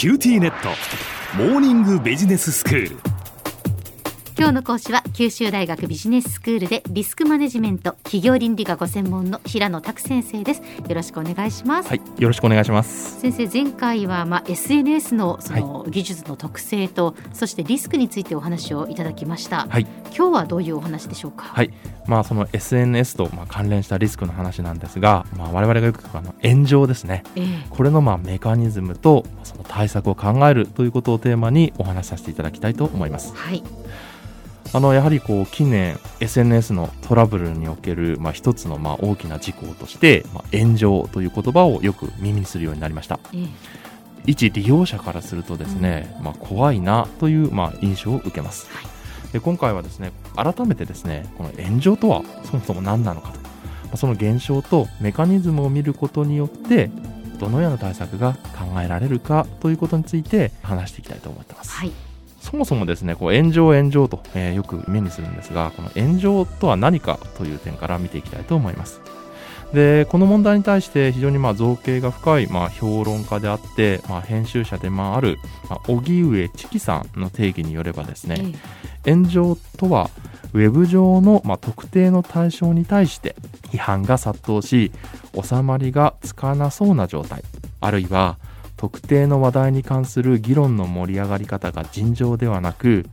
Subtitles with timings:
[0.00, 0.70] QTnet。
[1.36, 3.09] モーニングビジネススクール。
[4.40, 10.62] 今日の講師は九州大学ビジネススクールでリスクマネジメント企業倫理がご専門の平野拓先生です。
[10.62, 11.90] よろしくお願いします。
[11.90, 13.20] はいよろしくお願いします。
[13.20, 19.66] 先生前回はまあ SNS のその技術の特性と、はい、そしてリスクについてお話をいただきました。
[19.68, 19.86] はい。
[20.16, 21.44] 今日はどういうお話でしょうか？
[21.44, 21.70] はい。
[22.06, 33.34] まあその SNS とまあ関連したリスクの話なんですがまあ我々がよくあの炎上ですね、えー、これのまあメカニズムとその対策を考えるということをテーマにお話しさせていただきたいと思います。
[33.34, 33.62] はい
[34.72, 43.48] あのやはりこう近年 SNS のトラブルにおける、まあ、一つのまあ大きな事項として、まあ、炎上という言葉をよく耳にするようになりました、ええ、
[44.26, 48.82] 一利用者からするとですね、うん、まあ、怖いなというまあ印象を受けます、は
[49.28, 53.48] い、で今回はですね改めてですねこの炎上とはそもそも何なのかと、ま
[53.94, 56.90] あ、その現象とメカニズムを見ることによって
[57.40, 61.72] どのような対策が考えられるかということについて話していきたいと思ってます。
[61.72, 62.09] はい
[62.40, 69.00] そもそもですね、こう炎上、炎上と、えー、よく目にするんですが、この炎上とは何かという点から見ていきたいと思います。
[69.72, 75.38] で、この問題に対して非常にまあ造形が深いまあ評論家であって、まあ、編集者でもある、
[75.68, 78.54] まあ、荻上知紀さんの定義によればですね、
[79.04, 80.10] 炎上とは
[80.52, 83.36] ウェブ上のまあ特定の対象に対して
[83.70, 84.90] 批判が殺到し、
[85.40, 87.44] 収まりがつかなそうな状態、
[87.80, 88.38] あるいは
[88.80, 93.04] 特定の話題に関する議論の盛り上がり方が尋常ではなく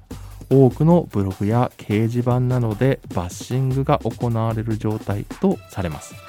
[0.49, 6.21] 多くのブログや掲示板などでバッシングが行われる状態とされます、は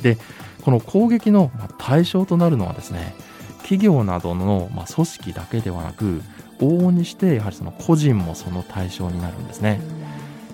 [0.00, 0.18] い、で
[0.60, 3.14] この攻撃の対象となるのはですね
[3.62, 6.20] 企業などの組織だけではなく
[6.58, 9.80] 往々にしてやはりその個人もその対象になるんですね、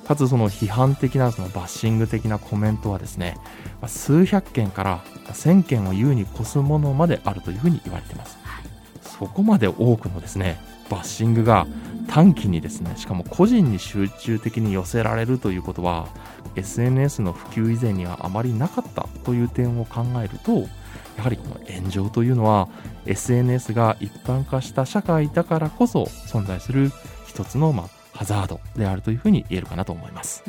[0.06, 3.36] かつその批判的なそのバッシング的なコメントはですね
[3.86, 8.64] 数百件から1000件を優に越すものまであるというふうに言われています、はい、
[9.00, 10.58] そこまで多くのですね
[10.90, 11.66] バッシングが
[12.08, 16.08] 短期にですねしかも個人に集中的に寄せられるということは
[16.56, 20.68] SNS の普及以前にはあまりなかったという点を考えると
[21.16, 22.68] やはりこの炎上というのは
[23.06, 26.90] SNS が一般化した社会だからこそ存在する
[27.26, 30.44] 一つのまあハザードであるというふうに言えるかなと思います。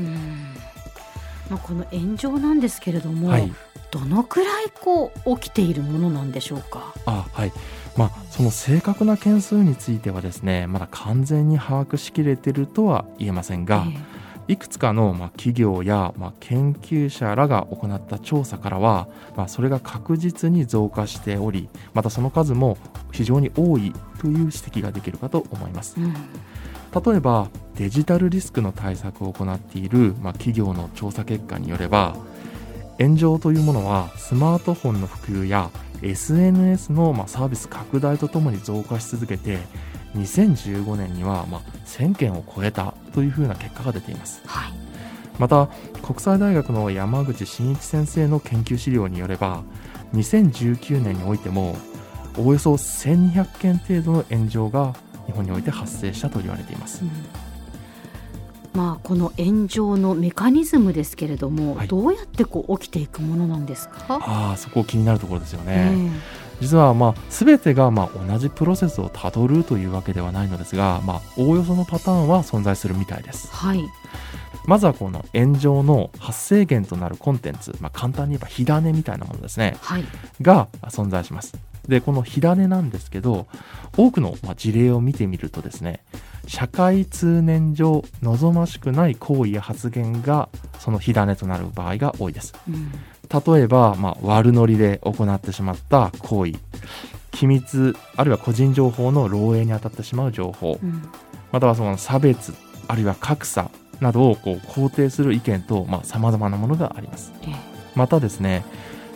[1.50, 3.52] まあ、この炎上なんですけれども、はい、
[3.92, 6.94] どのくらいこう起きているものなんでしょうか？
[7.06, 7.52] あはい
[7.98, 22.78] まあ、その正確な件数についてはですねまだ完全に把握しきれているとは言えませんが、えー、いくつかのまあ企業やまあ研究者らが行った調査からは、まあ、それが確実に増加しておりまたその数も
[23.12, 25.96] 非常に多いという指摘ができるかと思います。
[26.00, 26.16] うん
[26.94, 32.16] 例えばデジタルリスクの対策を行っている、まあ、企業の調査結果によれば
[33.00, 35.72] 炎上というものはスマートフォンの普及や
[36.04, 39.60] SNS のまあサービス拡大とともに増加し続けて
[40.16, 44.74] 2015年にはまあ1000件を超えたというふうな結果が出ています、はい、
[45.40, 45.70] また
[46.04, 49.64] 国際大学の山口真一先生の研究資料によれば
[50.14, 51.76] 2019年においても
[52.38, 54.94] およそ1200件程度の炎上が
[55.26, 57.04] 日本において発生したと言われています。
[57.04, 57.12] うん
[58.74, 64.20] まあ、この炎上のメカニズムですけれども、はい、どうやってこう起きていくものなんですか？
[64.20, 65.92] あそこ気になるところですよね。
[65.94, 66.12] えー、
[66.60, 73.48] 実は、まあ、全てがまあ同じプロセスをたどるというわけではないのですが、まあ、おおよそのパターンは存在するみたいです。
[73.52, 73.84] はい
[74.66, 80.06] まずはこの炎上の発生源となるコンテンツ、まあ、簡単に言えば火種みたいなものですね、はい、
[80.42, 81.54] が存在します。
[81.88, 83.48] でこの火種なんですけど
[83.98, 86.04] 多くの事例を見てみるとですね
[86.48, 90.50] 社会通念上望ましくない行為や発言が
[90.80, 92.92] その火種となる場合が多いです、うん、
[93.56, 96.54] 例えば、まあ、悪ノリで行ってしまった行為
[97.32, 101.04] 機密あるいは個人情報の漏洩に当たってしまう情報、うん、
[101.52, 102.54] またはその差別
[102.88, 107.32] あるいは格差などをこう肯定する意見とさまざ、まなものがあります、
[107.96, 108.66] またですね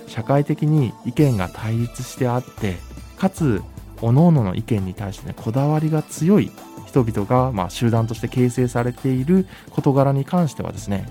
[0.08, 2.78] 社会的に意見が対立してあって
[3.18, 3.62] かつ
[3.98, 6.52] 各々の意見に対して、ね、こだわりが強い
[6.86, 11.06] 人々が、まあ、集団として形成されている事柄に関してはですね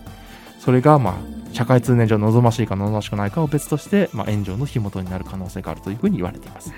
[0.58, 6.72] それが、まあ、社会通念上望ましいか望ましくないかを別として、まあ、炎上の火元になる可能性があるというふうに言われています。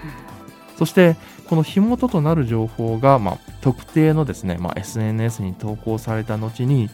[0.78, 1.16] そして
[1.48, 6.88] この火元となる情報が、まあ、特定のですね、まあ、SNS に投稿された後に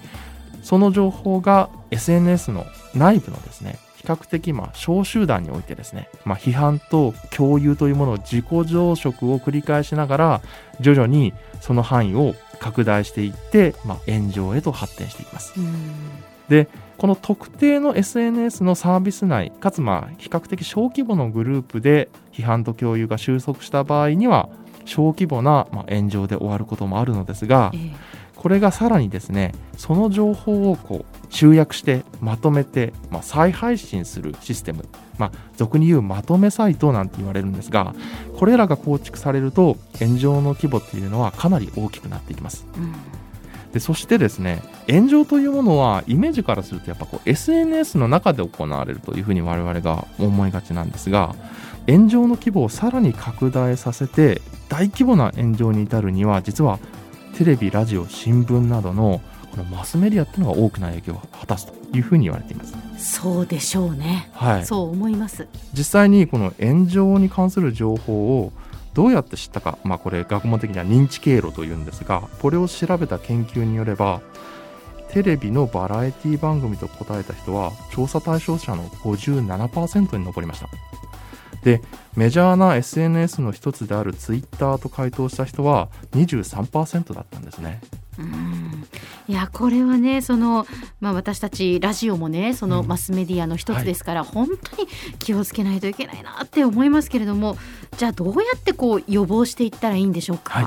[0.63, 8.63] その情報が SNS の内部のですね較的まあ小集団においてですね、まあ、批判と共有というものを自己増
[8.93, 10.43] 殖を繰り返しながら
[10.81, 15.55] 徐々にその範囲を拡大していって、まあ、炎上へと発展していきます。
[16.49, 16.69] で
[16.99, 24.49] この特定の SNS のサービス内かつまあ比較的小規模のグループで批判と共有が収束した場合には
[24.85, 28.25] 小規模なまあ炎上で終わることもあるのですがええ。
[28.37, 34.87] これがさらにですねその情報をこう集約してまとめて、まあ、再配信するシステム、
[35.17, 37.95] まあ、俗に言うまとめサイトなんて言われるんですが
[38.37, 42.67] これらが構築されると炎上の規模っていうのはかなり大きくなっていきます。
[42.77, 42.95] うん
[43.75, 51.35] でそしてですね炎上というものはイメージからするとやっぱこう SNS の中で行われるというふうに我々が思いがちなんですが
[51.89, 56.79] 炎上の規模をさらに拡大させて大規模な炎上に至るには実は
[57.37, 62.75] テレビラジオ新聞などのこのマスメディアっていうのが大きな影響を果たすというふうに言われています。
[62.97, 65.49] そうでしょうね、はい、そう思います。
[65.73, 68.53] 実際にこの炎上に関する情報を
[68.95, 74.21] どうやって知ったか、まあ、これ学問的には認知経路というんですがこれを調べた研究によれば
[75.11, 80.69] テレビのバラエティ番組と答えた人は調査対象者の57%に上りました。
[81.63, 81.83] で
[82.15, 87.81] メジャーな SNS の一つである Twitter と回答した人は23%だったんですね。
[88.19, 88.87] うん。
[89.27, 90.67] いやこれはねその、
[91.01, 92.87] まあ、私たちラジオもねそのうん。
[92.87, 94.89] マスメディアの一つですから、本当に
[95.19, 97.57] 気をつけないといけないなって思いますけれども
[97.97, 100.55] じゃあどうやってこう予防していったらいいんでしょうか？
[100.55, 100.67] はい。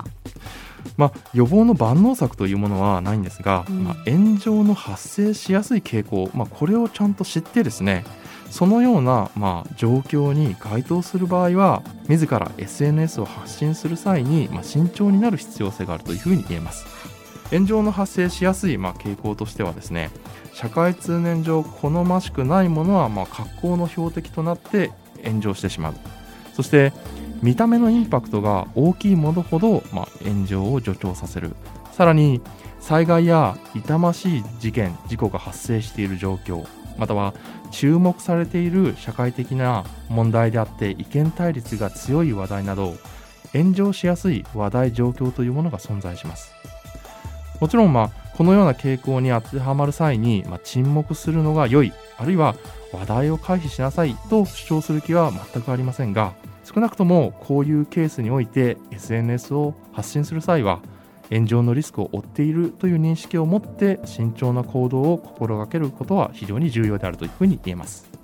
[0.95, 3.83] まあ、予防の万能策というものはないんですが、うん。
[3.83, 8.05] まあ、炎上の発生しやすい傾向、まあ、これをちゃんと知ってですね
[8.49, 16.85] そのような、まあ、状況に該当する場合は自ら SNS を発信する際に、まあ、慎重になる必要性があるというふうに言えます
[17.51, 20.09] 炎上の発生しやすい、まあ、傾向としてはですね
[20.53, 24.91] 社会通念上好ましくないものは、まあ、格好の標的となって
[25.23, 25.95] 炎上してしまう。
[26.53, 26.91] そして
[27.43, 31.55] 見た目のインパクトが大きいものほど、まあ、炎上を助長させる。
[31.91, 32.41] さらに
[32.79, 36.65] 災害や痛ましい事件事故が発生している状況
[36.97, 37.33] または
[37.71, 42.95] 注目されている社会的な問題であって意見対立が強い話題など
[43.53, 46.66] 炎上しやすい話題状況というものが存在します。
[47.59, 52.55] もちろん、まあ、このような傾向に当てはまる際に、まあ、沈黙するのが良いあるいは
[52.93, 56.33] 話題を回避しなさいと主張する気は全くありませんが
[56.63, 60.81] 少なくともこういうケースにおいて SNS を発信する際は
[61.29, 68.16] 炎上のリスクを負っているという認識を持って慎重な行動を心がけることは非常に重要であるというふうに言えます。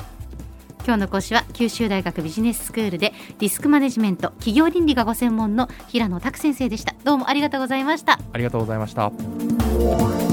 [0.85, 6.93] 今日の講師は九州大学ビジネススクールでリスクマネジメント企業倫理がご専門の平野拓先生でした。
[7.03, 8.19] どうもありがとうございました。
[8.33, 10.32] ありがとうございました。